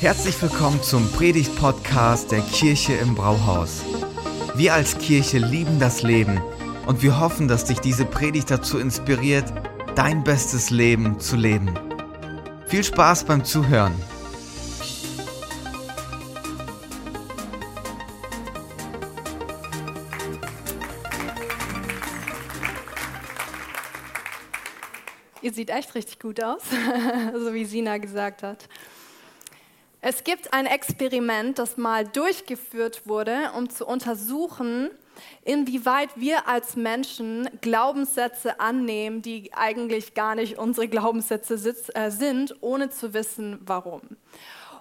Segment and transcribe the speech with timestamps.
[0.00, 3.84] Herzlich willkommen zum Predigt-Podcast der Kirche im Brauhaus.
[4.54, 6.40] Wir als Kirche lieben das Leben
[6.86, 9.52] und wir hoffen, dass dich diese Predigt dazu inspiriert,
[9.96, 11.78] dein bestes Leben zu leben.
[12.66, 13.92] Viel Spaß beim Zuhören.
[25.42, 26.62] Ihr seht echt richtig gut aus,
[27.34, 28.68] so wie Sina gesagt hat.
[30.02, 34.88] Es gibt ein Experiment, das mal durchgeführt wurde, um zu untersuchen,
[35.44, 41.54] inwieweit wir als Menschen Glaubenssätze annehmen, die eigentlich gar nicht unsere Glaubenssätze
[41.92, 44.00] äh, sind, ohne zu wissen, warum.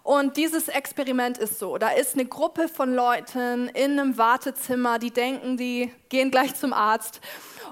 [0.03, 5.11] Und dieses Experiment ist so, da ist eine Gruppe von Leuten in einem Wartezimmer, die
[5.11, 7.21] denken, die gehen gleich zum Arzt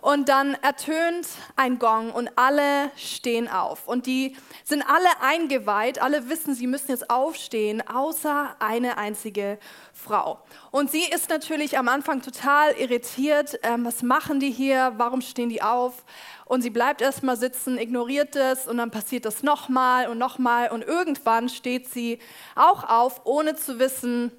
[0.01, 3.87] und dann ertönt ein Gong und alle stehen auf.
[3.87, 9.57] Und die sind alle eingeweiht, alle wissen, sie müssen jetzt aufstehen, außer eine einzige
[9.93, 10.39] Frau.
[10.71, 13.59] Und sie ist natürlich am Anfang total irritiert.
[13.63, 14.93] Ähm, was machen die hier?
[14.97, 16.03] Warum stehen die auf?
[16.47, 20.69] Und sie bleibt erstmal sitzen, ignoriert es und dann passiert das nochmal und nochmal.
[20.69, 22.19] Und irgendwann steht sie
[22.55, 24.31] auch auf, ohne zu wissen,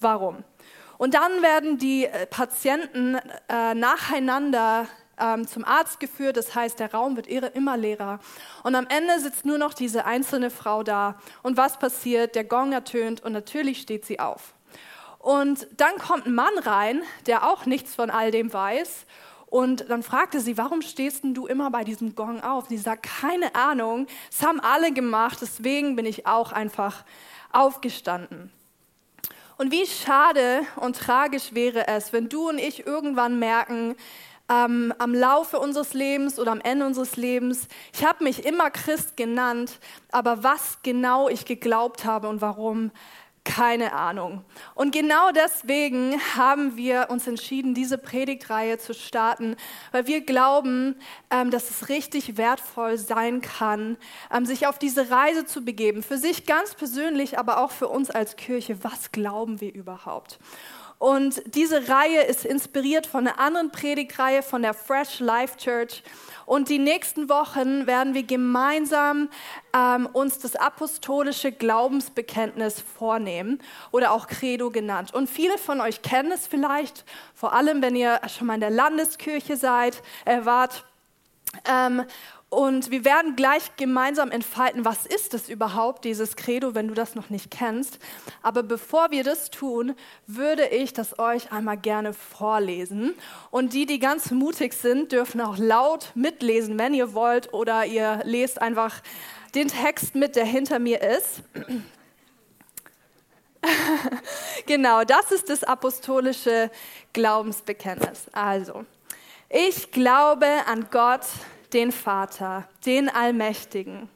[0.00, 0.42] warum.
[0.98, 3.16] Und dann werden die äh, Patienten
[3.48, 4.86] äh, nacheinander
[5.18, 6.36] ähm, zum Arzt geführt.
[6.36, 8.18] Das heißt, der Raum wird immer leerer.
[8.64, 11.16] Und am Ende sitzt nur noch diese einzelne Frau da.
[11.42, 12.34] Und was passiert?
[12.34, 14.54] Der Gong ertönt und natürlich steht sie auf.
[15.18, 19.06] Und dann kommt ein Mann rein, der auch nichts von all dem weiß.
[19.52, 22.68] Und dann fragte sie, warum stehst du immer bei diesem Gong auf?
[22.68, 27.04] Sie sagt, keine Ahnung, es haben alle gemacht, deswegen bin ich auch einfach
[27.52, 28.50] aufgestanden.
[29.58, 33.94] Und wie schade und tragisch wäre es, wenn du und ich irgendwann merken,
[34.48, 37.68] ähm, am Laufe unseres Lebens oder am Ende unseres Lebens.
[37.92, 42.90] Ich habe mich immer Christ genannt, aber was genau ich geglaubt habe und warum,
[43.44, 44.44] keine Ahnung.
[44.74, 49.56] Und genau deswegen haben wir uns entschieden, diese Predigtreihe zu starten,
[49.90, 50.96] weil wir glauben,
[51.30, 53.96] ähm, dass es richtig wertvoll sein kann,
[54.32, 56.02] ähm, sich auf diese Reise zu begeben.
[56.02, 58.84] Für sich ganz persönlich, aber auch für uns als Kirche.
[58.84, 60.38] Was glauben wir überhaupt?
[61.02, 66.04] Und diese Reihe ist inspiriert von einer anderen Predigtreihe von der Fresh Life Church.
[66.46, 69.28] Und die nächsten Wochen werden wir gemeinsam
[69.74, 73.58] ähm, uns das apostolische Glaubensbekenntnis vornehmen
[73.90, 75.12] oder auch Credo genannt.
[75.12, 78.70] Und viele von euch kennen es vielleicht, vor allem wenn ihr schon mal in der
[78.70, 80.84] Landeskirche seid, äh, wart.
[81.68, 82.04] Ähm,
[82.52, 87.14] und wir werden gleich gemeinsam entfalten, was ist es überhaupt, dieses Credo, wenn du das
[87.14, 87.98] noch nicht kennst.
[88.42, 89.94] Aber bevor wir das tun,
[90.26, 93.14] würde ich das euch einmal gerne vorlesen.
[93.50, 98.20] Und die, die ganz mutig sind, dürfen auch laut mitlesen, wenn ihr wollt, oder ihr
[98.24, 99.00] lest einfach
[99.54, 101.42] den Text mit, der hinter mir ist.
[104.66, 106.70] genau, das ist das apostolische
[107.14, 108.26] Glaubensbekenntnis.
[108.32, 108.84] Also,
[109.48, 111.22] ich glaube an Gott,
[111.72, 114.08] den Vater, den Allmächtigen,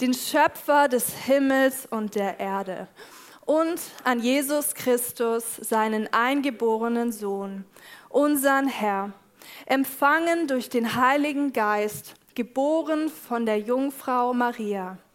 [0.00, 2.88] den Schöpfer des Himmels und der Erde
[3.44, 7.64] und an Jesus Christus, seinen eingeborenen Sohn,
[8.08, 9.12] unseren Herr,
[9.66, 14.98] empfangen durch den Heiligen Geist, geboren von der Jungfrau Maria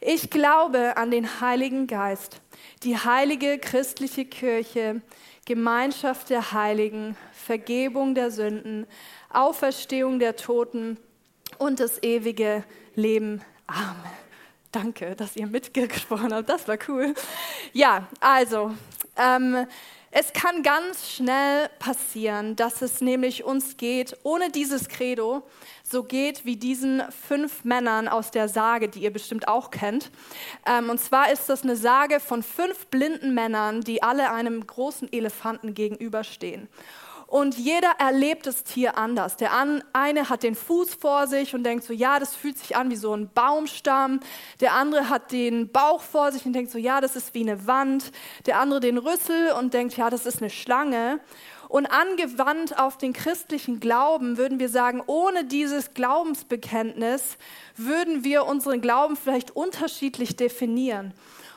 [0.00, 2.40] Ich glaube an den Heiligen Geist
[2.82, 5.00] die heilige christliche Kirche,
[5.44, 8.86] Gemeinschaft der Heiligen, Vergebung der Sünden,
[9.30, 10.98] Auferstehung der Toten
[11.58, 13.42] und das ewige Leben.
[13.66, 14.12] Amen.
[14.70, 16.48] Danke, dass ihr mitgesprochen habt.
[16.48, 17.14] Das war cool.
[17.72, 18.74] Ja, also,
[19.16, 19.66] ähm,
[20.10, 25.42] es kann ganz schnell passieren, dass es nämlich uns geht, ohne dieses Credo,
[25.90, 30.10] so geht wie diesen fünf Männern aus der Sage, die ihr bestimmt auch kennt.
[30.66, 35.12] Ähm, und zwar ist das eine Sage von fünf blinden Männern, die alle einem großen
[35.12, 36.68] Elefanten gegenüberstehen.
[37.28, 39.36] Und jeder erlebt das Tier anders.
[39.36, 39.52] Der
[39.92, 42.96] eine hat den Fuß vor sich und denkt so, ja, das fühlt sich an wie
[42.96, 44.20] so ein Baumstamm.
[44.60, 47.66] Der andere hat den Bauch vor sich und denkt so, ja, das ist wie eine
[47.66, 48.12] Wand.
[48.46, 51.20] Der andere den Rüssel und denkt, ja, das ist eine Schlange.
[51.68, 57.36] Und angewandt auf den christlichen Glauben würden wir sagen, ohne dieses Glaubensbekenntnis
[57.76, 61.12] würden wir unseren Glauben vielleicht unterschiedlich definieren.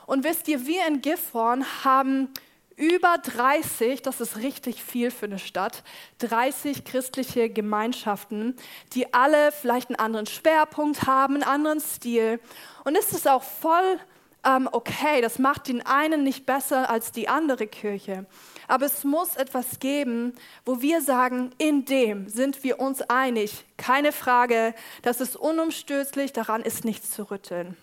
[0.05, 2.27] Und wisst ihr, wir in Gifhorn haben
[2.75, 5.83] über 30, das ist richtig viel für eine Stadt,
[6.19, 8.55] 30 christliche Gemeinschaften,
[8.93, 12.39] die alle vielleicht einen anderen Schwerpunkt haben, einen anderen Stil.
[12.83, 13.99] Und es ist auch voll
[14.45, 18.25] ähm, okay, das macht den einen nicht besser als die andere Kirche.
[18.67, 20.33] Aber es muss etwas geben,
[20.65, 23.65] wo wir sagen, in dem sind wir uns einig.
[23.77, 27.77] Keine Frage, das ist unumstößlich, daran ist nichts zu rütteln.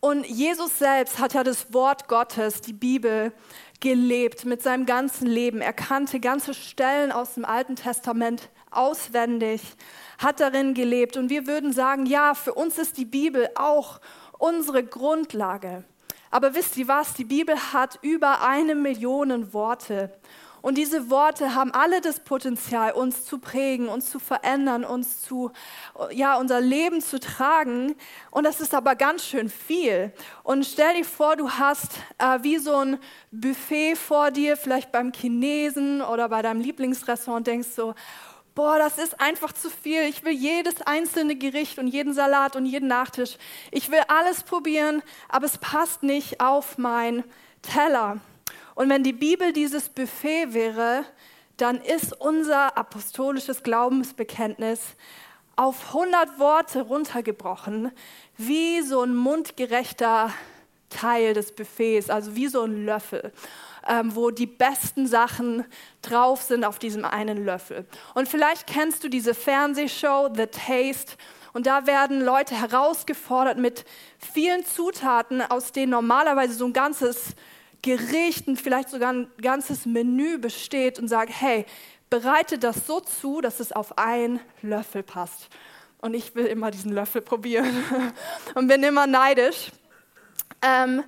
[0.00, 3.32] Und Jesus selbst hat ja das Wort Gottes, die Bibel,
[3.80, 5.60] gelebt mit seinem ganzen Leben.
[5.60, 9.62] Er kannte ganze Stellen aus dem Alten Testament auswendig,
[10.18, 11.16] hat darin gelebt.
[11.16, 14.00] Und wir würden sagen, ja, für uns ist die Bibel auch
[14.38, 15.84] unsere Grundlage.
[16.30, 17.14] Aber wisst ihr was?
[17.14, 20.12] Die Bibel hat über eine Million Worte.
[20.64, 25.50] Und diese Worte haben alle das Potenzial, uns zu prägen, uns zu verändern, uns zu,
[26.10, 27.94] ja, unser Leben zu tragen.
[28.30, 30.10] Und das ist aber ganz schön viel.
[30.42, 32.98] Und stell dir vor, du hast äh, wie so ein
[33.30, 37.94] Buffet vor dir, vielleicht beim Chinesen oder bei deinem Lieblingsrestaurant denkst so,
[38.54, 40.02] boah, das ist einfach zu viel.
[40.02, 43.36] Ich will jedes einzelne Gericht und jeden Salat und jeden Nachtisch.
[43.70, 47.24] Ich will alles probieren, aber es passt nicht auf mein
[47.62, 48.18] Teller.
[48.74, 51.04] Und wenn die Bibel dieses Buffet wäre,
[51.56, 54.80] dann ist unser apostolisches Glaubensbekenntnis
[55.56, 57.92] auf 100 Worte runtergebrochen,
[58.36, 60.32] wie so ein mundgerechter
[60.90, 63.32] Teil des Buffets, also wie so ein Löffel,
[63.88, 65.64] ähm, wo die besten Sachen
[66.02, 67.86] drauf sind auf diesem einen Löffel.
[68.14, 71.16] Und vielleicht kennst du diese Fernsehshow The Taste.
[71.52, 73.84] Und da werden Leute herausgefordert mit
[74.18, 77.34] vielen Zutaten, aus denen normalerweise so ein ganzes
[77.82, 81.66] Gerichten, vielleicht sogar ein ganzes Menü besteht und sagt, hey,
[82.10, 85.48] bereite das so zu, dass es auf einen Löffel passt.
[85.98, 87.84] Und ich will immer diesen Löffel probieren
[88.54, 89.70] und bin immer neidisch.
[90.62, 91.04] Ähm,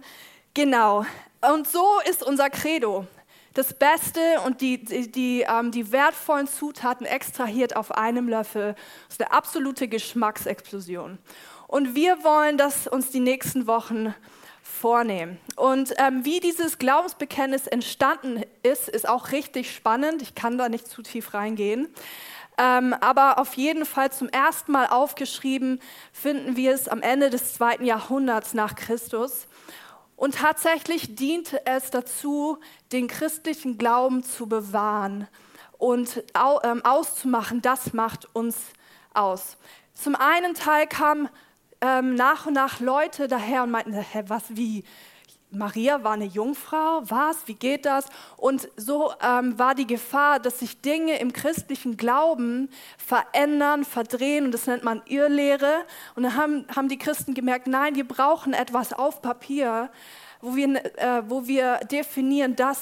[0.54, 1.06] genau.
[1.40, 3.06] Und so ist unser Credo.
[3.54, 8.74] Das Beste und die, die, die, ähm, die wertvollen Zutaten extrahiert auf einem Löffel.
[9.06, 11.18] Das ist eine absolute Geschmacksexplosion.
[11.66, 14.14] Und wir wollen das uns die nächsten Wochen
[14.62, 15.38] vornehmen.
[15.56, 20.22] Und ähm, wie dieses Glaubensbekenntnis entstanden ist, ist auch richtig spannend.
[20.22, 21.88] Ich kann da nicht zu tief reingehen.
[22.58, 25.80] Ähm, aber auf jeden Fall zum ersten Mal aufgeschrieben
[26.12, 29.46] finden wir es am Ende des zweiten Jahrhunderts nach Christus.
[30.16, 32.58] Und tatsächlich diente es dazu,
[32.90, 35.28] den christlichen Glauben zu bewahren
[35.78, 36.24] und
[36.64, 38.56] ähm, auszumachen, das macht uns
[39.12, 39.58] aus.
[39.92, 41.28] Zum einen Teil kam
[41.80, 44.84] ähm, nach und nach Leute daher und meinten, hä, was, wie?
[45.50, 48.06] Maria war eine Jungfrau, was, wie geht das?
[48.36, 54.52] Und so ähm, war die Gefahr, dass sich Dinge im christlichen Glauben verändern, verdrehen und
[54.52, 55.84] das nennt man Irrlehre.
[56.14, 59.90] Und dann haben, haben die Christen gemerkt, nein, wir brauchen etwas auf Papier,
[60.40, 62.80] wo wir, äh, wo wir definieren, das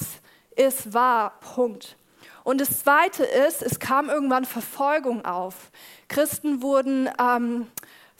[0.55, 1.97] ist wahr, Punkt.
[2.43, 5.71] Und das Zweite ist, es kam irgendwann Verfolgung auf.
[6.07, 7.67] Christen wurden ähm,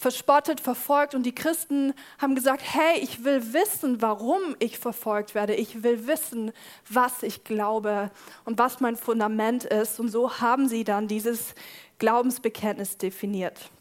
[0.05, 5.55] verspottet, verfolgt und die Christen haben gesagt, hey, ich will wissen, warum ich verfolgt werde.
[5.55, 6.51] Ich will wissen,
[6.87, 8.11] was ich glaube
[8.43, 9.99] und was mein Fundament ist.
[9.99, 11.55] Und so haben sie dann dieses
[11.97, 13.71] Glaubensbekenntnis definiert.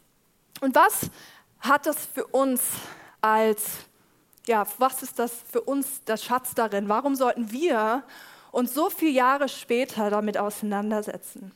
[0.61, 1.11] Und was
[1.59, 2.63] hat das für uns
[3.21, 3.85] als,
[4.47, 6.89] ja, was ist das für uns der Schatz darin?
[6.89, 8.01] Warum sollten wir
[8.51, 11.51] uns so viele Jahre später damit auseinandersetzen?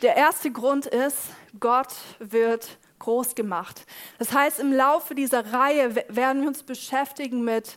[0.00, 1.18] Der erste Grund ist,
[1.58, 3.84] Gott wird groß gemacht.
[4.18, 7.76] Das heißt, im Laufe dieser Reihe werden wir uns beschäftigen mit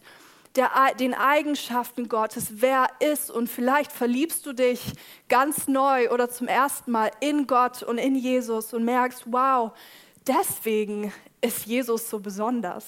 [0.56, 4.94] der, den Eigenschaften Gottes, wer ist und vielleicht verliebst du dich
[5.28, 9.72] ganz neu oder zum ersten Mal in Gott und in Jesus und merkst, wow,
[10.28, 11.12] deswegen
[11.42, 12.86] ist Jesus so besonders.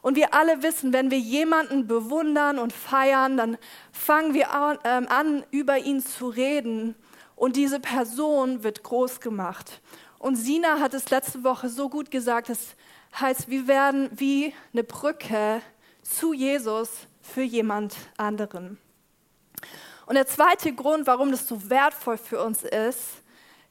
[0.00, 3.58] Und wir alle wissen, wenn wir jemanden bewundern und feiern, dann
[3.92, 6.94] fangen wir an, ähm, an über ihn zu reden
[7.34, 9.82] und diese Person wird groß gemacht.
[10.18, 12.74] Und Sina hat es letzte Woche so gut gesagt, das
[13.20, 15.60] heißt, wir werden wie eine Brücke
[16.02, 18.78] zu Jesus für jemand anderen.
[20.06, 23.22] Und der zweite Grund, warum das so wertvoll für uns ist,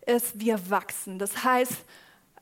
[0.06, 1.18] ist, wir wachsen.
[1.18, 1.74] Das heißt,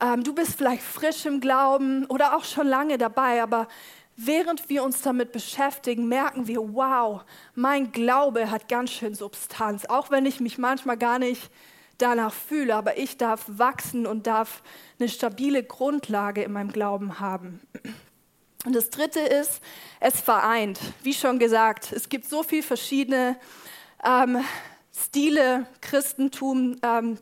[0.00, 3.68] ähm, du bist vielleicht frisch im Glauben oder auch schon lange dabei, aber
[4.16, 7.22] während wir uns damit beschäftigen, merken wir, wow,
[7.54, 11.50] mein Glaube hat ganz schön Substanz, auch wenn ich mich manchmal gar nicht
[12.04, 14.62] danach fühle, aber ich darf wachsen und darf
[14.98, 17.60] eine stabile Grundlage in meinem Glauben haben.
[18.66, 19.60] Und das Dritte ist,
[20.00, 20.78] es vereint.
[21.02, 23.36] Wie schon gesagt, es gibt so viele verschiedene
[24.04, 24.44] ähm,
[24.94, 27.18] Stile, Christentum ähm,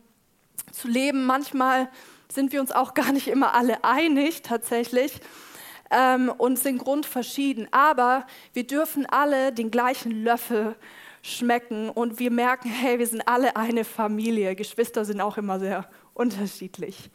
[0.73, 1.27] zu leben.
[1.27, 1.89] Manchmal
[2.29, 5.21] sind wir uns auch gar nicht immer alle einig tatsächlich.
[5.93, 7.69] ähm, und sind grundverschieden.
[7.71, 10.75] Aber wir dürfen alle den gleichen Löffel
[11.23, 14.55] schmecken und wir merken, hey, wir sind alle eine Familie.
[14.57, 17.11] Geschwister sind auch immer sehr unterschiedlich.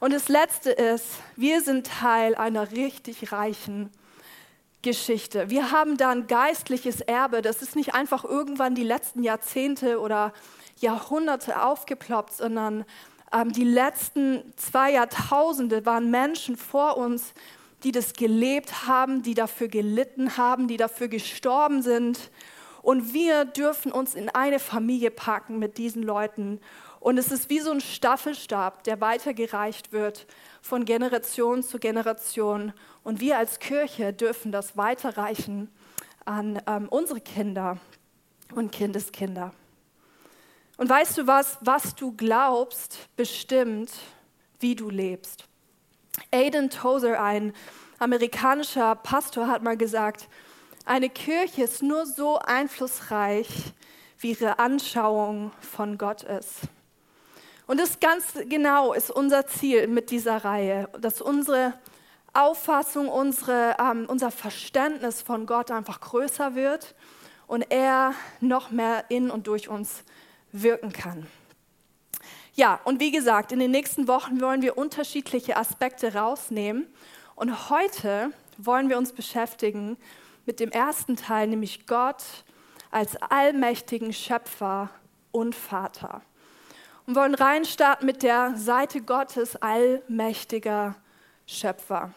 [0.00, 1.06] Und das Letzte ist,
[1.36, 3.90] wir sind Teil einer richtig reichen
[4.82, 5.48] Geschichte.
[5.48, 7.40] Wir haben da ein geistliches Erbe.
[7.40, 10.32] Das ist nicht einfach irgendwann die letzten Jahrzehnte oder
[10.80, 12.84] Jahrhunderte aufgeploppt, sondern
[13.32, 17.32] ähm, die letzten zwei Jahrtausende waren Menschen vor uns,
[17.84, 22.18] die das gelebt haben, die dafür gelitten haben, die dafür gestorben sind.
[22.82, 26.60] Und wir dürfen uns in eine Familie packen mit diesen Leuten
[27.02, 30.24] und es ist wie so ein Staffelstab, der weitergereicht wird
[30.60, 32.72] von Generation zu Generation.
[33.02, 35.68] Und wir als Kirche dürfen das weiterreichen
[36.24, 37.78] an ähm, unsere Kinder
[38.54, 39.52] und Kindeskinder.
[40.76, 43.90] Und weißt du was, was du glaubst, bestimmt,
[44.60, 45.44] wie du lebst.
[46.30, 47.52] Aidan Tozer, ein
[47.98, 50.28] amerikanischer Pastor, hat mal gesagt,
[50.84, 53.48] eine Kirche ist nur so einflussreich,
[54.18, 56.60] wie ihre Anschauung von Gott ist.
[57.66, 61.74] Und das ganz genau ist unser Ziel mit dieser Reihe, dass unsere
[62.32, 66.94] Auffassung, unsere, ähm, unser Verständnis von Gott einfach größer wird
[67.46, 70.02] und er noch mehr in und durch uns
[70.50, 71.26] wirken kann.
[72.54, 76.86] Ja, und wie gesagt, in den nächsten Wochen wollen wir unterschiedliche Aspekte rausnehmen.
[77.34, 79.96] Und heute wollen wir uns beschäftigen
[80.46, 82.22] mit dem ersten Teil, nämlich Gott
[82.90, 84.90] als allmächtigen Schöpfer
[85.30, 86.22] und Vater
[87.06, 90.96] und wollen reinstarten mit der Seite Gottes, allmächtiger
[91.46, 92.12] Schöpfer.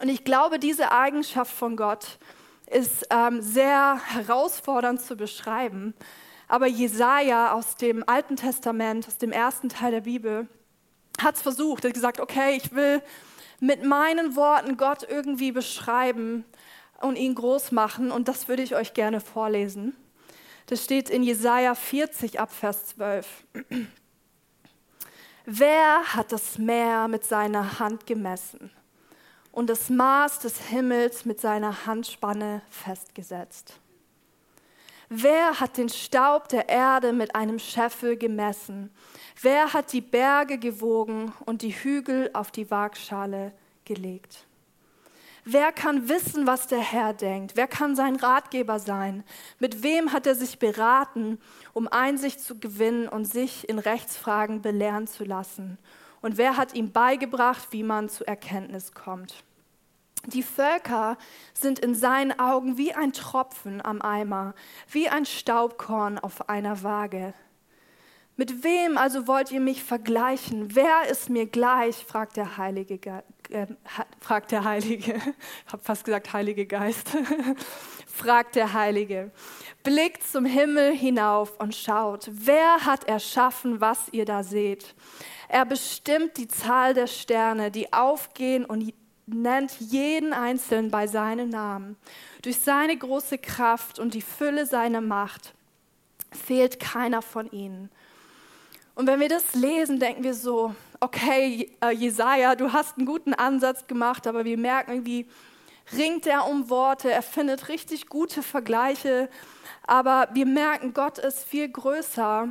[0.00, 2.18] Und ich glaube, diese Eigenschaft von Gott
[2.66, 5.94] ist ähm, sehr herausfordernd zu beschreiben.
[6.48, 10.48] Aber Jesaja aus dem Alten Testament, aus dem ersten Teil der Bibel,
[11.20, 11.84] hat es versucht.
[11.84, 13.02] Er hat gesagt: Okay, ich will
[13.60, 16.44] mit meinen Worten Gott irgendwie beschreiben
[17.04, 18.10] und ihn groß machen.
[18.10, 19.94] Und das würde ich euch gerne vorlesen.
[20.66, 23.26] Das steht in Jesaja 40 ab Vers 12.
[25.44, 28.70] Wer hat das Meer mit seiner Hand gemessen
[29.52, 33.78] und das Maß des Himmels mit seiner Handspanne festgesetzt?
[35.10, 38.90] Wer hat den Staub der Erde mit einem Scheffel gemessen?
[39.42, 43.52] Wer hat die Berge gewogen und die Hügel auf die Waagschale
[43.84, 44.46] gelegt?
[45.46, 47.54] Wer kann wissen, was der Herr denkt?
[47.54, 49.24] Wer kann sein Ratgeber sein?
[49.58, 51.38] Mit wem hat er sich beraten,
[51.74, 55.76] um Einsicht zu gewinnen und sich in Rechtsfragen belehren zu lassen?
[56.22, 59.44] Und wer hat ihm beigebracht, wie man zu Erkenntnis kommt?
[60.28, 61.18] Die Völker
[61.52, 64.54] sind in seinen Augen wie ein Tropfen am Eimer,
[64.90, 67.34] wie ein Staubkorn auf einer Waage.
[68.36, 70.74] Mit wem also wollt ihr mich vergleichen?
[70.74, 71.96] Wer ist mir gleich?
[71.96, 72.98] fragt der Heilige,
[74.20, 75.14] fragt der Heilige.
[75.66, 77.10] Ich habe fast gesagt Heilige Geist.
[78.06, 79.30] fragt der Heilige.
[79.82, 82.28] Blickt zum Himmel hinauf und schaut.
[82.30, 84.94] Wer hat erschaffen, was ihr da seht?
[85.48, 88.92] Er bestimmt die Zahl der Sterne, die aufgehen und
[89.26, 91.96] nennt jeden Einzelnen bei seinem Namen.
[92.42, 95.54] Durch seine große Kraft und die Fülle seiner Macht
[96.30, 97.90] fehlt keiner von ihnen.
[98.94, 103.34] Und wenn wir das lesen, denken wir so, okay, äh, Jesaja, du hast einen guten
[103.34, 105.28] Ansatz gemacht, aber wir merken irgendwie,
[105.92, 109.28] ringt er um Worte, er findet richtig gute Vergleiche,
[109.86, 112.50] aber wir merken, Gott ist viel größer,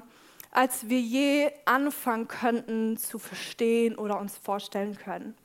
[0.51, 5.35] als wir je anfangen könnten zu verstehen oder uns vorstellen können.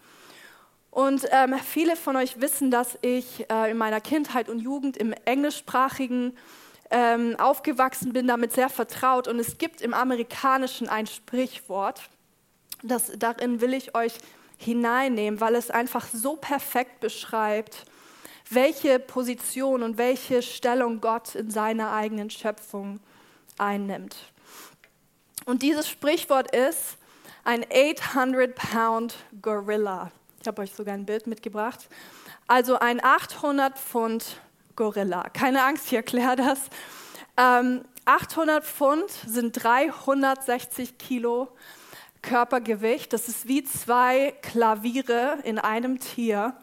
[0.91, 5.15] Und ähm, viele von euch wissen, dass ich äh, in meiner Kindheit und Jugend im
[5.25, 6.37] englischsprachigen
[6.91, 9.29] ähm, aufgewachsen bin, damit sehr vertraut.
[9.29, 12.03] Und es gibt im Amerikanischen ein Sprichwort,
[12.83, 14.15] das, darin will ich euch
[14.57, 17.85] hineinnehmen, weil es einfach so perfekt beschreibt,
[18.51, 23.01] welche Position und welche Stellung Gott in seiner eigenen Schöpfung
[23.59, 24.17] einnimmt.
[25.45, 26.99] Und dieses Sprichwort ist
[27.45, 30.11] ein 800-Pound Gorilla.
[30.41, 31.89] Ich habe euch sogar ein Bild mitgebracht.
[32.47, 34.41] Also ein 800 Pfund
[34.77, 35.29] Gorilla.
[35.31, 36.61] Keine Angst, ich erkläre das.
[37.37, 41.49] Ähm, 800 Pfund sind 360 Kilo
[42.23, 43.13] Körpergewicht.
[43.13, 46.55] Das ist wie zwei Klaviere in einem Tier.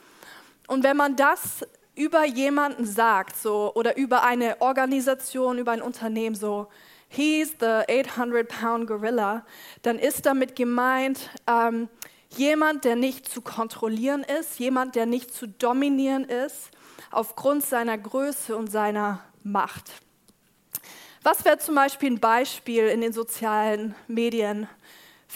[0.67, 6.35] Und wenn man das über jemanden sagt, so, oder über eine Organisation, über ein Unternehmen,
[6.35, 6.67] so,
[7.09, 9.45] he's the 800-pound Gorilla,
[9.81, 11.87] dann ist damit gemeint, ähm,
[12.37, 16.71] jemand, der nicht zu kontrollieren ist, jemand, der nicht zu dominieren ist,
[17.11, 19.91] aufgrund seiner Größe und seiner Macht.
[21.23, 24.67] Was wäre zum Beispiel ein Beispiel in den sozialen Medien?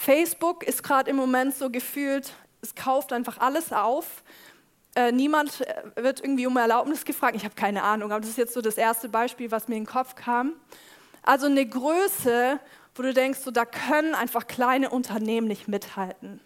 [0.00, 4.22] Facebook ist gerade im Moment so gefühlt, es kauft einfach alles auf.
[4.94, 7.36] äh, niemand äh, wird irgendwie um Erlaubnis gefragt.
[7.36, 9.84] Ich habe keine Ahnung, aber das ist jetzt so das erste Beispiel, was mir in
[9.84, 10.54] den Kopf kam.
[11.22, 12.58] Also eine Größe,
[12.94, 16.40] wo du denkst, so, da können einfach kleine Unternehmen nicht mithalten.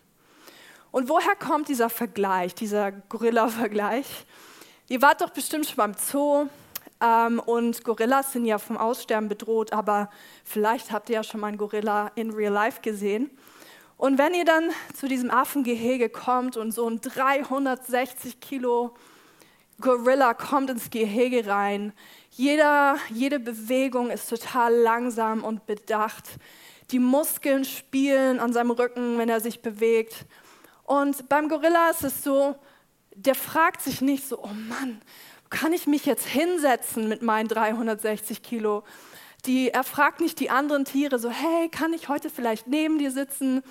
[0.90, 4.26] Und woher kommt dieser Vergleich, dieser Gorilla-Vergleich?
[4.88, 6.48] Ihr wart doch bestimmt schon beim Zoo
[7.00, 10.10] ähm, und Gorillas sind ja vom Aussterben bedroht, aber
[10.44, 13.30] vielleicht habt ihr ja schon mal einen Gorilla in Real Life gesehen.
[13.96, 18.94] Und wenn ihr dann zu diesem Affengehege kommt und so ein 360 Kilo
[19.80, 21.92] Gorilla kommt ins Gehege rein,
[22.30, 26.28] jeder, jede Bewegung ist total langsam und bedacht.
[26.90, 30.26] Die Muskeln spielen an seinem Rücken, wenn er sich bewegt.
[30.84, 32.56] Und beim Gorilla ist es so,
[33.14, 35.00] der fragt sich nicht so, oh Mann,
[35.54, 38.82] kann ich mich jetzt hinsetzen mit meinen 360 Kilo?
[39.46, 43.12] Die, er fragt nicht die anderen Tiere so, hey, kann ich heute vielleicht neben dir
[43.12, 43.62] sitzen?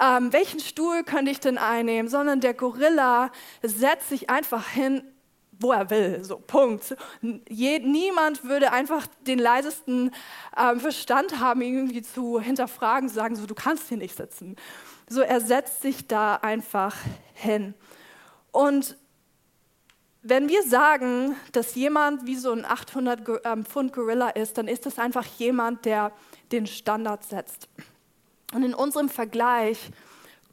[0.00, 2.08] Ähm, welchen Stuhl könnte ich denn einnehmen?
[2.08, 3.30] Sondern der Gorilla
[3.62, 5.02] setzt sich einfach hin,
[5.52, 6.24] wo er will.
[6.24, 6.96] So, Punkt.
[7.20, 10.12] Je, niemand würde einfach den leisesten
[10.56, 14.56] ähm, Verstand haben, irgendwie zu hinterfragen, zu sagen, so, du kannst hier nicht sitzen.
[15.10, 16.96] So, er setzt sich da einfach
[17.34, 17.74] hin.
[18.50, 18.96] Und
[20.28, 24.84] wenn wir sagen, dass jemand wie so ein 800 ähm, Pfund Gorilla ist, dann ist
[24.86, 26.12] das einfach jemand, der
[26.52, 27.68] den Standard setzt.
[28.52, 29.90] Und in unserem Vergleich,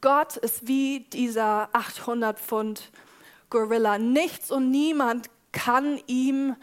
[0.00, 2.90] Gott ist wie dieser 800 Pfund
[3.50, 3.98] Gorilla.
[3.98, 6.56] Nichts und niemand kann ihm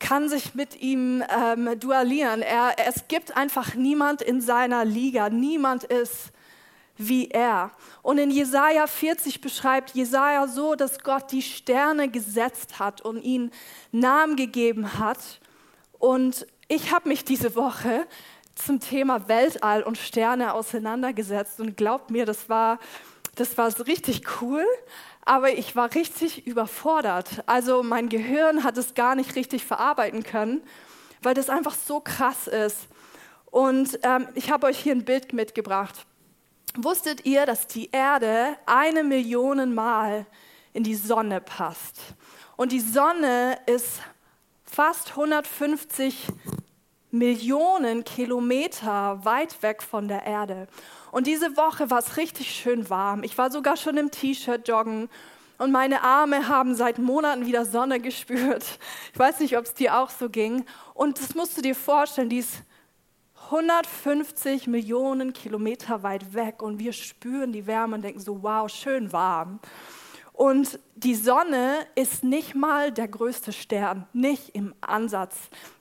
[0.00, 2.42] kann sich mit ihm ähm, duellieren.
[2.42, 5.30] Er, es gibt einfach niemand in seiner Liga.
[5.30, 6.30] Niemand ist
[6.96, 7.70] wie er.
[8.02, 13.50] Und in Jesaja 40 beschreibt Jesaja so, dass Gott die Sterne gesetzt hat und ihnen
[13.92, 15.40] Namen gegeben hat.
[15.98, 18.06] Und ich habe mich diese Woche
[18.54, 22.78] zum Thema Weltall und Sterne auseinandergesetzt und glaubt mir, das war,
[23.34, 24.64] das war richtig cool,
[25.24, 27.42] aber ich war richtig überfordert.
[27.46, 30.62] Also mein Gehirn hat es gar nicht richtig verarbeiten können,
[31.22, 32.86] weil das einfach so krass ist.
[33.50, 36.06] Und ähm, ich habe euch hier ein Bild mitgebracht.
[36.76, 40.26] Wusstet ihr, dass die Erde eine Million Mal
[40.72, 42.00] in die Sonne passt?
[42.56, 44.00] Und die Sonne ist
[44.64, 46.26] fast 150
[47.12, 50.66] Millionen Kilometer weit weg von der Erde.
[51.12, 53.22] Und diese Woche war es richtig schön warm.
[53.22, 55.08] Ich war sogar schon im T-Shirt joggen
[55.58, 58.64] und meine Arme haben seit Monaten wieder Sonne gespürt.
[59.12, 60.64] Ich weiß nicht, ob es dir auch so ging.
[60.92, 62.64] Und das musst du dir vorstellen, die ist
[63.50, 69.12] 150 Millionen Kilometer weit weg und wir spüren die Wärme und denken so, wow, schön
[69.12, 69.60] warm.
[70.32, 75.36] Und die Sonne ist nicht mal der größte Stern, nicht im Ansatz.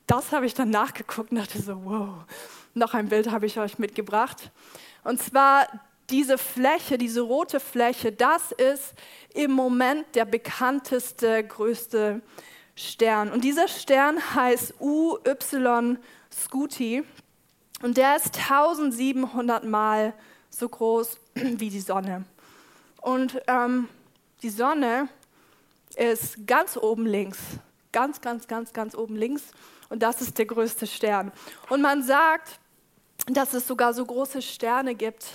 [0.05, 2.09] Das habe ich dann nachgeguckt und dachte so, wow,
[2.73, 4.51] noch ein Bild habe ich euch mitgebracht.
[5.03, 5.67] Und zwar
[6.09, 8.93] diese Fläche, diese rote Fläche, das ist
[9.33, 12.21] im Moment der bekannteste, größte
[12.75, 13.31] Stern.
[13.31, 15.97] Und dieser Stern heißt UY
[16.31, 17.03] Scuti.
[17.83, 20.13] Und der ist 1700 Mal
[20.49, 22.23] so groß wie die Sonne.
[23.01, 23.89] Und ähm,
[24.41, 25.09] die Sonne
[25.97, 27.39] ist ganz oben links,
[27.91, 29.43] ganz, ganz, ganz, ganz oben links.
[29.89, 31.33] Und das ist der größte Stern.
[31.67, 32.57] Und man sagt,
[33.25, 35.25] dass es sogar so große Sterne gibt,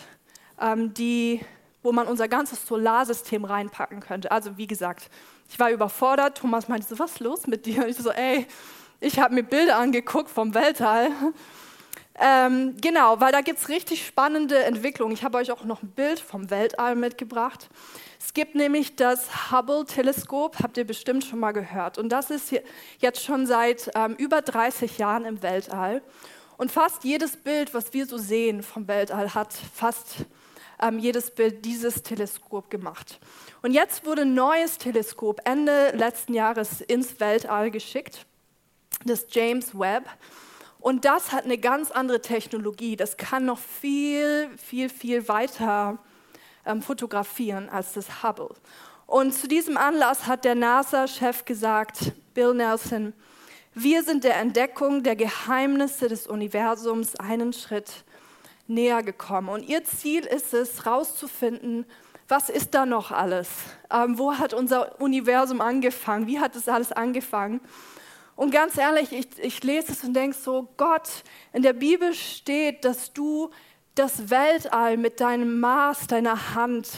[0.58, 1.42] ähm, die,
[1.82, 4.32] wo man unser ganzes Solarsystem reinpacken könnte.
[4.32, 5.10] Also wie gesagt,
[5.50, 6.38] ich war überfordert.
[6.38, 7.82] Thomas meinte so, was ist los mit dir?
[7.82, 8.46] Und ich so, ey,
[9.00, 11.10] ich habe mir Bilder angeguckt vom Weltall
[12.20, 15.14] ähm, genau, weil da gibt es richtig spannende Entwicklungen.
[15.14, 17.68] Ich habe euch auch noch ein Bild vom Weltall mitgebracht.
[18.18, 21.96] Es gibt nämlich das Hubble-Teleskop, habt ihr bestimmt schon mal gehört.
[21.96, 22.52] Und das ist
[22.98, 26.02] jetzt schon seit ähm, über 30 Jahren im Weltall.
[26.56, 30.26] Und fast jedes Bild, was wir so sehen vom Weltall, hat fast
[30.82, 33.20] ähm, jedes Bild dieses Teleskop gemacht.
[33.62, 38.26] Und jetzt wurde ein neues Teleskop Ende letzten Jahres ins Weltall geschickt,
[39.04, 40.08] das James Webb.
[40.80, 42.96] Und das hat eine ganz andere Technologie.
[42.96, 45.98] Das kann noch viel, viel, viel weiter
[46.64, 48.54] ähm, fotografieren als das Hubble.
[49.06, 53.14] Und zu diesem Anlass hat der NASA-Chef gesagt, Bill Nelson,
[53.74, 58.04] wir sind der Entdeckung der Geheimnisse des Universums einen Schritt
[58.66, 59.48] näher gekommen.
[59.48, 61.86] Und ihr Ziel ist es, herauszufinden,
[62.28, 63.48] was ist da noch alles?
[63.90, 66.26] Ähm, wo hat unser Universum angefangen?
[66.26, 67.60] Wie hat es alles angefangen?
[68.38, 72.84] Und ganz ehrlich, ich, ich lese es und denke so, Gott, in der Bibel steht,
[72.84, 73.50] dass du
[73.96, 76.88] das Weltall mit deinem Maß, deiner Hand,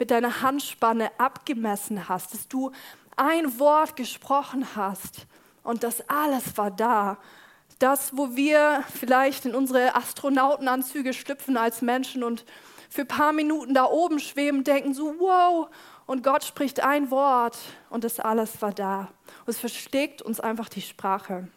[0.00, 2.72] mit deiner Handspanne abgemessen hast, dass du
[3.14, 5.28] ein Wort gesprochen hast
[5.62, 7.18] und das alles war da.
[7.78, 12.44] Das, wo wir vielleicht in unsere Astronautenanzüge schlüpfen als Menschen und
[12.90, 15.68] für ein paar Minuten da oben schweben, denken so, wow,
[16.08, 17.58] Und Gott spricht ein Wort
[17.90, 19.12] und das alles war da.
[19.44, 21.48] Und es versteckt uns einfach die Sprache.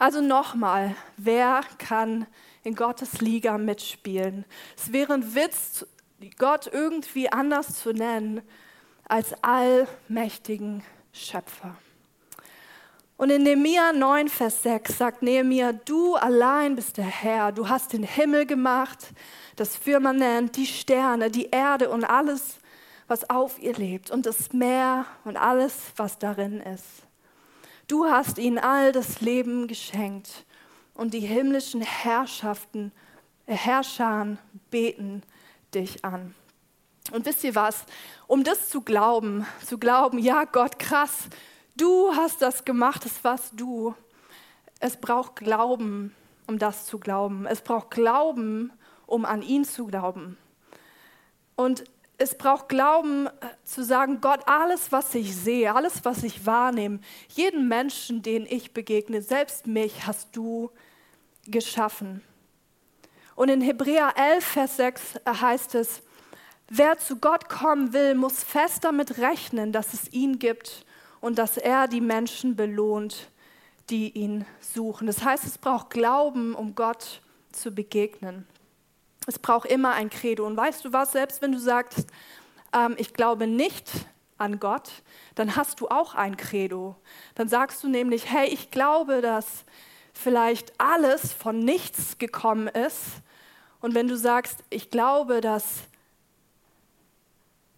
[0.00, 2.26] Also nochmal, wer kann
[2.64, 4.44] in Gottes Liga mitspielen?
[4.76, 5.86] Es wäre ein Witz,
[6.38, 8.42] Gott irgendwie anders zu nennen
[9.06, 11.76] als allmächtigen Schöpfer.
[13.16, 17.92] Und in Nehemiah 9, Vers 6 sagt Nehemiah, du allein bist der Herr, du hast
[17.92, 19.12] den Himmel gemacht,
[19.54, 22.58] das Firmament, die Sterne, die Erde und alles,
[23.10, 26.86] was auf ihr lebt und das Meer und alles, was darin ist.
[27.88, 30.46] Du hast ihnen all das Leben geschenkt
[30.94, 32.92] und die himmlischen Herrschaften,
[33.46, 34.38] äh, Herrscher
[34.70, 35.24] beten
[35.74, 36.36] dich an.
[37.10, 37.84] Und wisst ihr was?
[38.28, 41.24] Um das zu glauben, zu glauben, ja Gott, krass,
[41.76, 43.92] du hast das gemacht, das warst du.
[44.78, 46.14] Es braucht Glauben,
[46.46, 47.46] um das zu glauben.
[47.46, 48.72] Es braucht Glauben,
[49.06, 50.38] um an ihn zu glauben.
[51.56, 51.84] Und
[52.20, 53.30] es braucht Glauben äh,
[53.64, 58.72] zu sagen, Gott, alles, was ich sehe, alles, was ich wahrnehme, jeden Menschen, den ich
[58.72, 60.70] begegne, selbst mich hast du
[61.46, 62.22] geschaffen.
[63.36, 66.02] Und in Hebräer 11, Vers 6 heißt es,
[66.68, 70.84] wer zu Gott kommen will, muss fest damit rechnen, dass es ihn gibt
[71.22, 73.30] und dass er die Menschen belohnt,
[73.88, 75.06] die ihn suchen.
[75.06, 78.46] Das heißt, es braucht Glauben, um Gott zu begegnen.
[79.26, 80.46] Es braucht immer ein Credo.
[80.46, 82.06] Und weißt du was, selbst wenn du sagst,
[82.72, 83.90] ähm, ich glaube nicht
[84.38, 84.90] an Gott,
[85.34, 86.96] dann hast du auch ein Credo.
[87.34, 89.64] Dann sagst du nämlich, hey, ich glaube, dass
[90.14, 93.04] vielleicht alles von nichts gekommen ist.
[93.80, 95.80] Und wenn du sagst, ich glaube, dass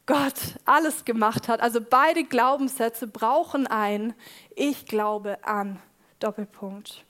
[0.06, 4.14] Gott alles gemacht hat, also beide Glaubenssätze brauchen ein,
[4.54, 5.80] ich glaube an,
[6.18, 7.04] Doppelpunkt.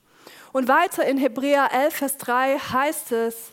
[0.53, 3.53] Und weiter in Hebräer 11, Vers 3 heißt es,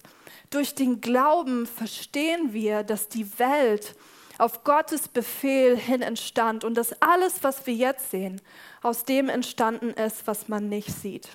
[0.49, 3.95] durch den Glauben verstehen wir, dass die Welt
[4.37, 8.41] auf Gottes Befehl hin entstand und dass alles, was wir jetzt sehen,
[8.81, 11.29] aus dem entstanden ist, was man nicht sieht.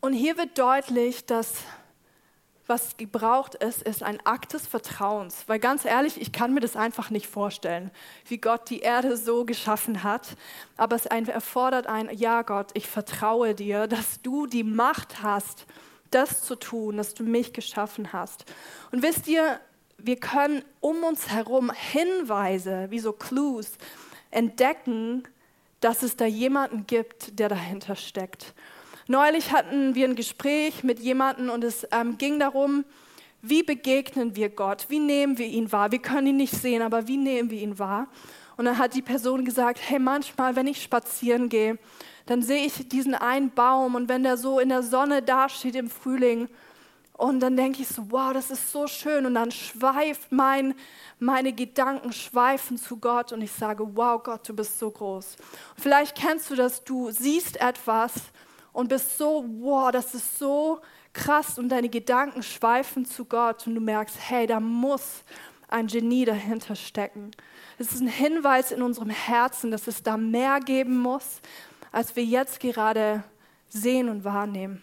[0.00, 1.54] Und hier wird deutlich, dass
[2.68, 5.44] was gebraucht ist, ist ein Akt des Vertrauens.
[5.46, 7.90] Weil ganz ehrlich, ich kann mir das einfach nicht vorstellen,
[8.26, 10.36] wie Gott die Erde so geschaffen hat.
[10.76, 15.66] Aber es erfordert ein, ja Gott, ich vertraue dir, dass du die Macht hast,
[16.16, 18.44] das zu tun, dass du mich geschaffen hast.
[18.90, 19.60] Und wisst ihr,
[19.98, 23.72] wir können um uns herum Hinweise, wie so Clues,
[24.30, 25.24] entdecken,
[25.80, 28.54] dass es da jemanden gibt, der dahinter steckt.
[29.08, 32.84] Neulich hatten wir ein Gespräch mit jemandem und es ähm, ging darum,
[33.42, 34.86] wie begegnen wir Gott?
[34.88, 35.92] Wie nehmen wir ihn wahr?
[35.92, 38.08] Wir können ihn nicht sehen, aber wie nehmen wir ihn wahr?
[38.56, 41.78] Und dann hat die Person gesagt, hey, manchmal, wenn ich spazieren gehe,
[42.26, 45.88] dann sehe ich diesen einen Baum und wenn der so in der Sonne dasteht im
[45.88, 46.48] Frühling,
[47.16, 49.24] und dann denke ich so, wow, das ist so schön.
[49.24, 50.74] Und dann schweift mein,
[51.18, 55.36] meine Gedanken schweifen zu Gott und ich sage, wow, Gott, du bist so groß.
[55.76, 58.12] Und vielleicht kennst du das, du siehst etwas
[58.72, 60.80] und bist so, wow, das ist so
[61.14, 65.22] krass und deine Gedanken schweifen zu Gott und du merkst, hey, da muss
[65.68, 67.30] ein Genie dahinter stecken.
[67.78, 71.40] Es ist ein Hinweis in unserem Herzen, dass es da mehr geben muss,
[71.96, 73.24] als wir jetzt gerade
[73.70, 74.82] sehen und wahrnehmen.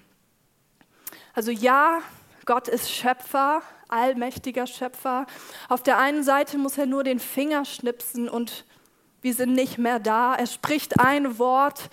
[1.35, 1.99] Also ja,
[2.43, 5.27] Gott ist Schöpfer, allmächtiger Schöpfer.
[5.69, 8.65] Auf der einen Seite muss er nur den Finger schnipsen und
[9.21, 10.33] wir sind nicht mehr da.
[10.33, 11.91] Er spricht ein Wort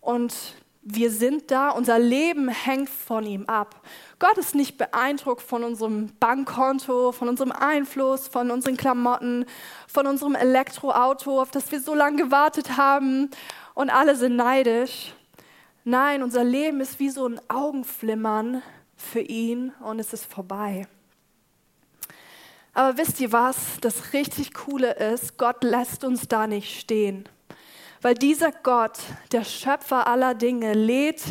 [0.00, 0.34] und
[0.80, 1.68] wir sind da.
[1.68, 3.82] Unser Leben hängt von ihm ab.
[4.18, 9.44] Gott ist nicht beeindruckt von unserem Bankkonto, von unserem Einfluss, von unseren Klamotten,
[9.86, 13.30] von unserem Elektroauto, auf das wir so lange gewartet haben
[13.74, 15.12] und alle sind neidisch.
[15.84, 18.62] Nein, unser Leben ist wie so ein Augenflimmern
[18.96, 20.88] für ihn und es ist vorbei.
[22.72, 23.56] Aber wisst ihr was?
[23.82, 27.28] Das richtig Coole ist, Gott lässt uns da nicht stehen.
[28.00, 28.98] Weil dieser Gott,
[29.32, 31.22] der Schöpfer aller Dinge, lädt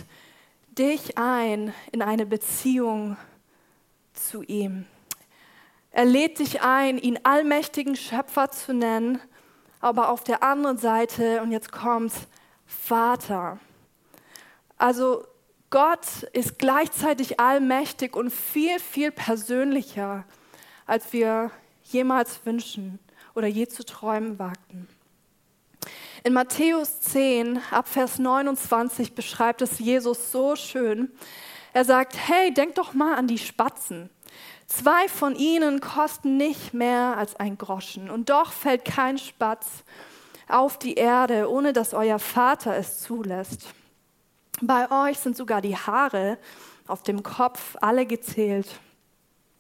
[0.77, 3.17] dich ein in eine Beziehung
[4.13, 4.85] zu ihm.
[5.91, 9.19] Er lädt dich ein, ihn allmächtigen Schöpfer zu nennen,
[9.79, 12.11] aber auf der anderen Seite, und jetzt kommt
[12.65, 13.59] Vater.
[14.77, 15.25] Also
[15.69, 20.25] Gott ist gleichzeitig allmächtig und viel, viel persönlicher,
[20.85, 21.51] als wir
[21.83, 22.99] jemals wünschen
[23.33, 24.87] oder je zu träumen wagten.
[26.25, 31.11] In Matthäus 10, ab Vers 29 beschreibt es Jesus so schön.
[31.71, 34.09] Er sagt, hey, denk doch mal an die Spatzen.
[34.65, 39.67] Zwei von ihnen kosten nicht mehr als ein Groschen und doch fällt kein Spatz
[40.47, 43.67] auf die Erde, ohne dass euer Vater es zulässt.
[44.61, 46.39] Bei euch sind sogar die Haare
[46.87, 48.79] auf dem Kopf alle gezählt.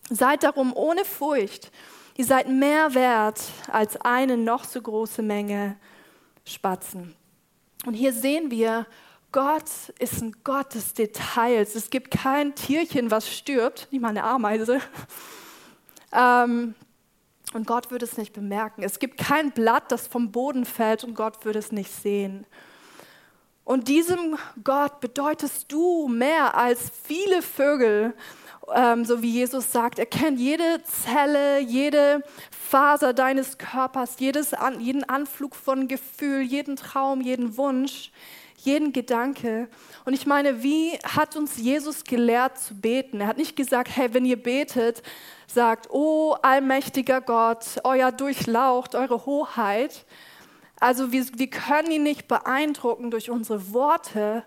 [0.09, 1.71] Seid darum ohne Furcht
[2.17, 5.75] Ihr seid mehr wert als eine noch so große Menge
[6.45, 7.15] Spatzen.
[7.85, 8.87] Und hier sehen wir,
[9.31, 11.75] Gott ist ein Gott des Details.
[11.75, 14.79] Es gibt kein Tierchen, was stirbt, nicht mal eine Ameise.
[16.17, 16.75] Ähm,
[17.53, 18.83] und Gott würde es nicht bemerken.
[18.83, 22.47] Es gibt kein Blatt, das vom Boden fällt und Gott würde es nicht sehen.
[23.65, 28.13] Und diesem Gott bedeutest du mehr als viele Vögel,
[28.73, 29.99] ähm, so wie Jesus sagt.
[29.99, 37.21] Er kennt jede Zelle, jede Faser deines Körpers, jedes, jeden Anflug von Gefühl, jeden Traum,
[37.21, 38.11] jeden Wunsch
[38.65, 39.69] jeden Gedanke.
[40.05, 43.21] Und ich meine, wie hat uns Jesus gelehrt zu beten?
[43.21, 45.03] Er hat nicht gesagt, hey, wenn ihr betet,
[45.47, 50.05] sagt, oh allmächtiger Gott, euer Durchlaucht, eure Hoheit.
[50.79, 54.43] Also wir, wir können ihn nicht beeindrucken durch unsere Worte.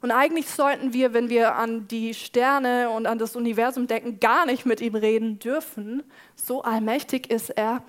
[0.00, 4.46] Und eigentlich sollten wir, wenn wir an die Sterne und an das Universum denken, gar
[4.46, 6.04] nicht mit ihm reden dürfen.
[6.36, 7.82] So allmächtig ist er.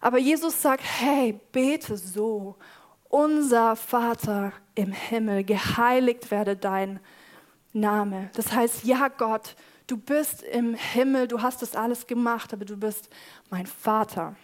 [0.00, 2.56] Aber Jesus sagt, hey, bete so
[3.08, 7.00] unser Vater im Himmel, geheiligt werde dein
[7.72, 8.30] Name.
[8.34, 12.76] Das heißt, ja Gott, du bist im Himmel, du hast das alles gemacht, aber du
[12.76, 13.08] bist
[13.50, 14.36] mein Vater.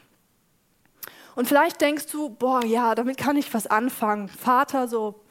[1.37, 4.29] Und vielleicht denkst du, boah, ja, damit kann ich was anfangen.
[4.29, 5.24] Vater, so,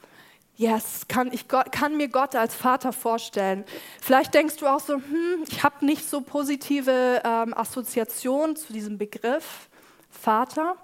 [0.64, 3.66] yes, kann, ich kann mir Gott als Vater vorstellen.
[4.02, 8.98] Vielleicht denkst du auch so, hm, ich habe nicht so positive ähm, Assoziationen zu diesem
[8.98, 9.70] Begriff
[10.10, 10.76] Vater.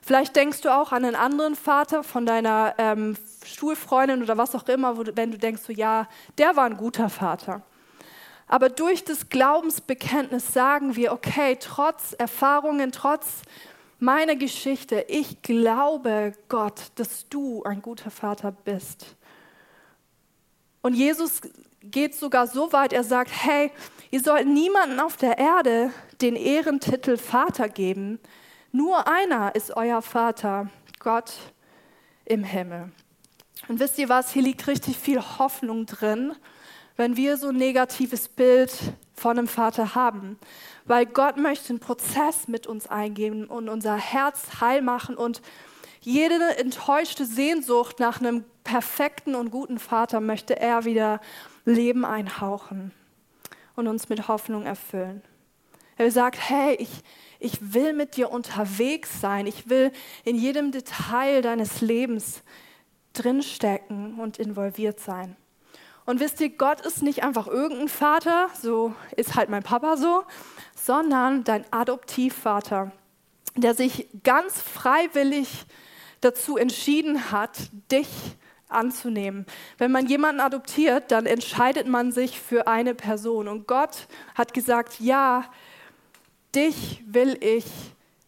[0.00, 4.66] Vielleicht denkst du auch an einen anderen Vater von deiner ähm, Schulfreundin oder was auch
[4.68, 7.62] immer, wo wenn du denkst, so, ja, der war ein guter Vater.
[8.46, 13.42] Aber durch das Glaubensbekenntnis sagen wir, okay, trotz Erfahrungen, trotz
[13.98, 19.17] meiner Geschichte, ich glaube Gott, dass du ein guter Vater bist.
[20.82, 21.40] Und Jesus
[21.82, 23.70] geht sogar so weit, er sagt, hey,
[24.10, 28.18] ihr sollt niemanden auf der Erde den Ehrentitel Vater geben,
[28.72, 31.32] nur einer ist euer Vater, Gott
[32.24, 32.92] im Himmel.
[33.66, 36.34] Und wisst ihr was, hier liegt richtig viel Hoffnung drin,
[36.96, 38.72] wenn wir so ein negatives Bild
[39.14, 40.38] von einem Vater haben.
[40.84, 45.40] Weil Gott möchte einen Prozess mit uns eingehen und unser Herz heil machen und
[46.00, 51.22] jede enttäuschte Sehnsucht nach einem perfekten und guten Vater möchte er wieder
[51.64, 52.92] Leben einhauchen
[53.76, 55.22] und uns mit Hoffnung erfüllen.
[55.96, 57.02] Er sagt, hey, ich,
[57.38, 59.46] ich will mit dir unterwegs sein.
[59.46, 59.90] Ich will
[60.22, 62.42] in jedem Detail deines Lebens
[63.14, 65.34] drinstecken und involviert sein.
[66.04, 70.24] Und wisst ihr, Gott ist nicht einfach irgendein Vater, so ist halt mein Papa so,
[70.76, 72.92] sondern dein Adoptivvater,
[73.56, 75.64] der sich ganz freiwillig
[76.20, 78.08] dazu entschieden hat, dich
[78.68, 79.46] anzunehmen.
[79.78, 83.48] Wenn man jemanden adoptiert, dann entscheidet man sich für eine Person.
[83.48, 85.44] Und Gott hat gesagt, ja,
[86.54, 87.64] dich will ich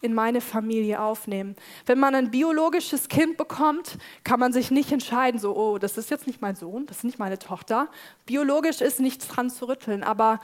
[0.01, 1.55] in meine Familie aufnehmen.
[1.85, 6.09] Wenn man ein biologisches Kind bekommt, kann man sich nicht entscheiden, so, oh, das ist
[6.09, 7.87] jetzt nicht mein Sohn, das ist nicht meine Tochter.
[8.25, 10.39] Biologisch ist nichts dran zu rütteln, aber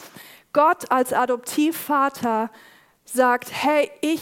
[0.53, 2.51] Gott als Adoptivvater
[3.03, 4.21] sagt, hey, ich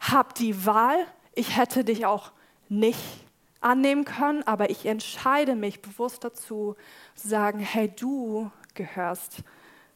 [0.00, 2.32] habe die Wahl, ich hätte dich auch
[2.68, 3.24] nicht
[3.64, 6.76] annehmen können, aber ich entscheide mich bewusst dazu,
[7.14, 9.38] zu sagen, hey, du gehörst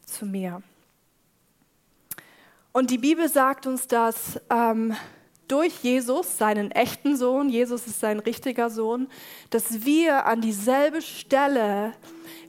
[0.05, 0.61] zu mir.
[2.71, 4.95] Und die Bibel sagt uns, dass ähm,
[5.47, 9.07] durch Jesus, seinen echten Sohn, Jesus ist sein richtiger Sohn,
[9.49, 11.93] dass wir an dieselbe Stelle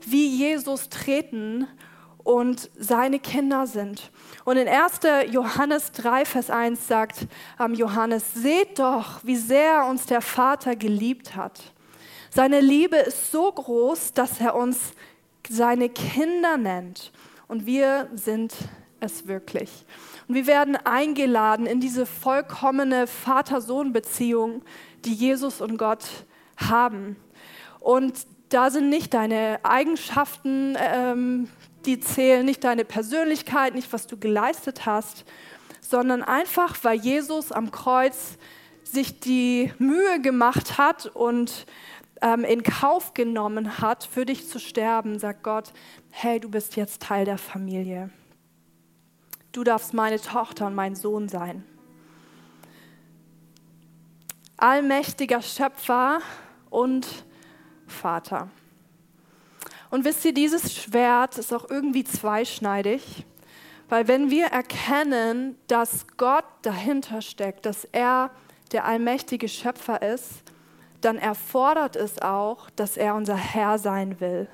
[0.05, 1.67] wie Jesus treten
[2.23, 4.11] und seine Kinder sind.
[4.45, 4.99] Und in 1.
[5.31, 7.27] Johannes 3, Vers 1 sagt
[7.59, 11.61] ähm, Johannes, seht doch, wie sehr uns der Vater geliebt hat.
[12.29, 14.93] Seine Liebe ist so groß, dass er uns
[15.49, 17.11] seine Kinder nennt.
[17.47, 18.53] Und wir sind
[19.01, 19.69] es wirklich.
[20.27, 24.63] Und wir werden eingeladen in diese vollkommene Vater-Sohn-Beziehung,
[25.03, 26.05] die Jesus und Gott
[26.55, 27.17] haben.
[27.79, 28.13] Und
[28.49, 31.49] da sind nicht deine Eigenschaften, ähm,
[31.85, 35.25] die zählen, nicht deine Persönlichkeit, nicht was du geleistet hast,
[35.81, 38.37] sondern einfach, weil Jesus am Kreuz
[38.83, 41.65] sich die Mühe gemacht hat und
[42.21, 45.73] ähm, in Kauf genommen hat, für dich zu sterben, sagt Gott,
[46.09, 48.09] hey, du bist jetzt Teil der Familie
[49.51, 51.63] du darfst meine Tochter und mein Sohn sein.
[54.57, 56.19] Allmächtiger Schöpfer
[56.69, 57.25] und
[57.87, 58.49] Vater.
[59.91, 63.25] Und wisst ihr, dieses Schwert ist auch irgendwie zweischneidig,
[63.89, 68.31] weil wenn wir erkennen, dass Gott dahinter steckt, dass er
[68.71, 70.43] der allmächtige Schöpfer ist,
[71.01, 74.47] dann erfordert es auch, dass er unser Herr sein will.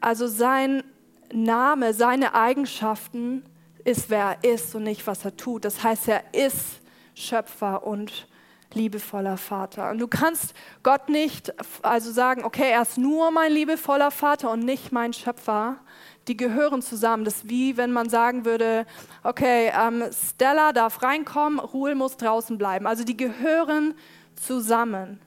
[0.00, 0.84] Also sein
[1.32, 3.44] Name, seine Eigenschaften
[3.82, 5.64] ist, wer er ist und nicht, was er tut.
[5.64, 6.80] Das heißt, er ist
[7.14, 8.28] Schöpfer und
[8.74, 9.90] liebevoller Vater.
[9.90, 11.52] Und du kannst Gott nicht
[11.82, 15.78] also sagen, okay, er ist nur mein liebevoller Vater und nicht mein Schöpfer.
[16.26, 17.24] Die gehören zusammen.
[17.24, 18.86] Das ist wie wenn man sagen würde,
[19.22, 22.86] okay, ähm, Stella darf reinkommen, Ruhl muss draußen bleiben.
[22.86, 23.94] Also die gehören
[24.34, 25.20] zusammen.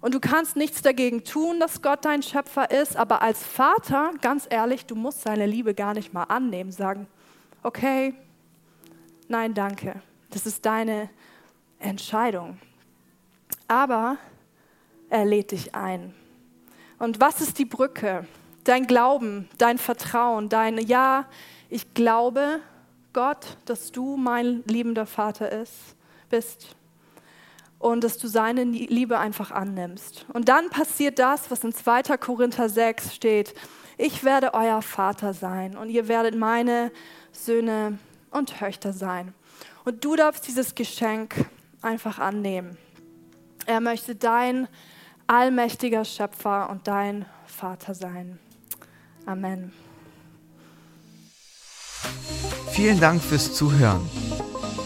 [0.00, 4.46] Und du kannst nichts dagegen tun, dass Gott dein Schöpfer ist, aber als Vater, ganz
[4.48, 7.08] ehrlich, du musst seine Liebe gar nicht mal annehmen, sagen,
[7.64, 8.14] okay,
[9.26, 10.00] nein, danke.
[10.30, 11.10] Das ist deine
[11.78, 12.58] Entscheidung.
[13.66, 14.18] Aber
[15.10, 16.14] er lädt dich ein.
[16.98, 18.26] Und was ist die Brücke?
[18.64, 21.26] Dein Glauben, dein Vertrauen, dein Ja,
[21.70, 22.60] ich glaube,
[23.12, 25.96] Gott, dass du mein liebender Vater ist,
[26.28, 26.76] bist
[27.78, 30.26] und dass du seine Liebe einfach annimmst.
[30.32, 32.02] Und dann passiert das, was in 2.
[32.18, 33.54] Korinther 6 steht.
[33.96, 36.92] Ich werde euer Vater sein und ihr werdet meine
[37.32, 37.98] Söhne
[38.30, 39.32] und Töchter sein.
[39.84, 41.46] Und du darfst dieses Geschenk
[41.82, 42.78] einfach annehmen.
[43.66, 44.68] Er möchte dein
[45.26, 48.38] allmächtiger Schöpfer und dein Vater sein.
[49.26, 49.72] Amen.
[52.70, 54.08] Vielen Dank fürs Zuhören.